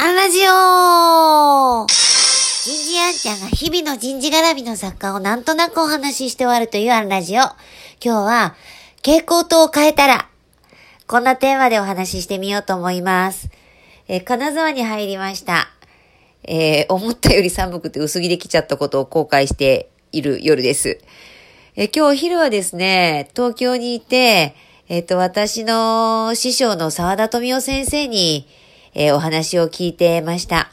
[0.00, 7.40] アンラジオ人事アンちゃんが日々の人事絡みの作家をなんとなくお話しして終わるというアンラジオ。
[7.40, 7.56] 今
[8.00, 8.54] 日は、
[8.98, 10.28] 蛍光灯を変えたら、
[11.08, 13.50] こんなテーマでお話ししてみようと思います。
[14.06, 15.68] え金沢に入りました。
[16.44, 21.00] えー思ったより寒くて薄着で来ちゃったことを後悔している夜です。
[21.74, 24.54] え今日お昼はですね、東京にいて、
[24.88, 28.46] えっ、と、私の師匠の沢田富夫先生に、
[28.94, 30.70] えーお話を聞いてました。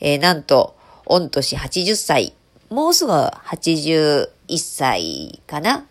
[0.00, 2.34] えーなんと、御年80歳、
[2.70, 5.86] もうすぐ81歳かな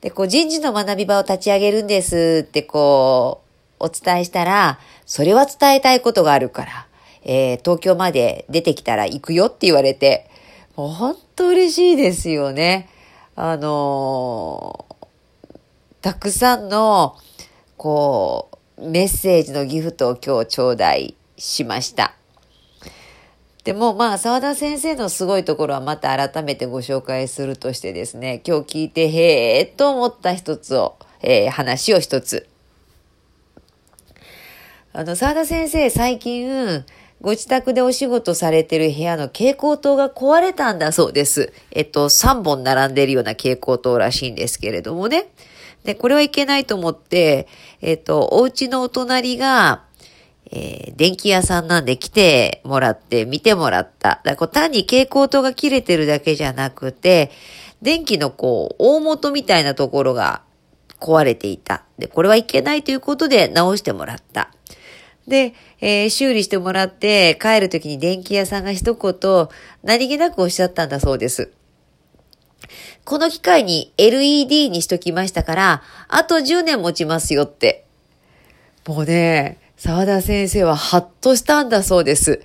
[0.00, 3.42] で、こう、人事の学び場を立ち上げるんですって、こ
[3.80, 6.86] う、お伝えしたら、それは伝えたいことがあるから、
[7.22, 10.28] えー東京まで出てきたら行くよって言われて、
[10.76, 12.88] もう本当嬉しいですよね。
[13.36, 14.94] あのー
[16.02, 17.16] たくさんの、
[17.78, 22.14] こう、メッセージのギフトを今日頂戴しました。
[23.64, 32.46] でもまあ、沢田先生のすごいところはまた改めてご紹介するとしてですね、今日聞いてへーっと思った一つを、えー話を一つ。
[34.92, 36.84] あの、沢田先生最近、
[37.22, 41.52] ご自宅でお仕事されてる部屋の蛍光灯が壊れたんだそうです。
[41.70, 45.28] えっと、3本並んでるような蛍光灯らしいんですけれどもね。
[45.84, 47.46] で、これはいけないと思って、
[47.80, 49.84] えっと、お家のお隣が、
[50.50, 54.10] えー電気屋さんなんで来てもらって、見てもらった。
[54.10, 57.32] だからこう単に蛍光灯が切れてるだけじゃなくて、
[57.82, 60.42] 電気のこう、大元みたいなところが
[61.00, 61.82] 壊れていた。
[61.98, 64.50] で、これはいけないということで直してもらった。
[65.26, 69.48] で、えー修理してもらって帰るときに電気屋さんが一言
[69.82, 71.50] 何気なくおっしゃったんだそうです。
[73.04, 77.84] この機械に LED にしときましたから、あと10年持ちますよって。
[78.86, 82.42] もうね、沢田先生はハッとしたんだそうです。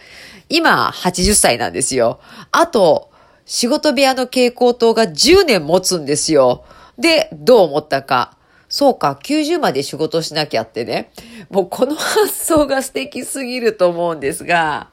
[0.49, 2.19] 今、80歳なんですよ。
[2.51, 3.09] あと、
[3.45, 6.65] 仕事部屋の蛍光灯が10年持つんですよ。
[6.97, 8.35] で、どう思ったか。
[8.67, 11.11] そうか、90まで仕事しなきゃってね。
[11.49, 14.89] もうこの発想が素敵すぎると思うんですが。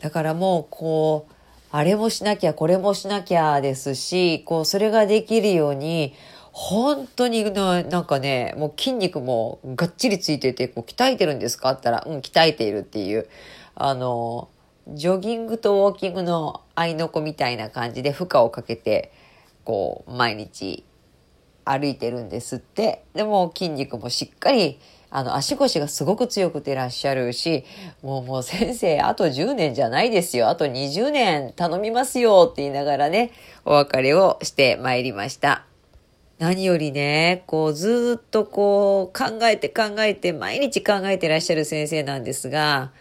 [0.00, 1.34] だからもうこう、
[1.72, 6.14] あれもしなきゃ、これもしなきゃですし、こう、それができるように、
[6.52, 11.70] 本当にな、なんかね、もう筋肉もがっちりついてて、こう、鍛えてるんですか？
[11.70, 13.28] って言ったら、うん、鍛えているっていう、
[13.76, 14.48] あの、
[14.88, 19.12] ジョギングとウォーキングの合いの子みたいな感じで負荷をかけて、
[19.64, 20.82] こう、毎日
[21.64, 23.04] 歩いてるんですって。
[23.14, 24.78] でも筋肉もしっかり、
[25.10, 27.64] あの、足腰がすごく強くてらっしゃるし、
[28.02, 30.48] もうもう先生、あと10年じゃないですよ。
[30.48, 33.32] あと20年頼みますよって言いながらね、
[33.64, 35.64] お別れをしてまいりました。
[36.38, 42.92] 何よりね、こうずっとこう考えて考えて毎日考えてらっしゃる先生なんですが、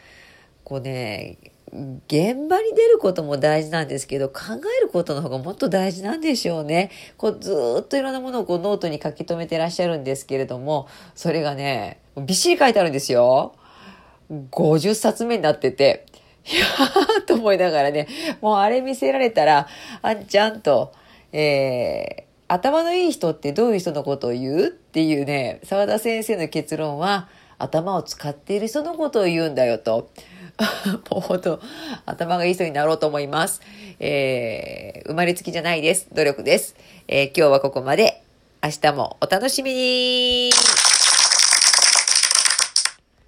[0.66, 1.38] こうね、
[1.72, 6.90] 現場に出ることも大事なんですけど、考えることの方がもっと大事なんでしょうね。
[7.18, 13.53] こうずっといろんなものをこうノートに書き留めてらっしゃるんですけれども、それがね、びっしり書いてあるんですよ。
[14.52, 16.06] 50冊目になってて、
[16.46, 18.07] いやーと思いながらね、
[18.41, 19.68] もうあれ見せられたら、
[20.01, 20.94] あんちゃんと、
[21.31, 30.09] えー、頭のいい人ってどういう人のことを言うっていうね、沢田先生の結論は、頭を使っている人のことを言うんだよと。
[31.09, 31.59] もう本当、
[32.06, 33.62] 頭がいい人になろうと思います。
[34.00, 36.08] えー、生まれつきじゃないです。
[36.14, 36.75] 努力です。
[37.08, 38.24] えー今日はここまで。
[38.62, 40.50] 明日もお楽しみに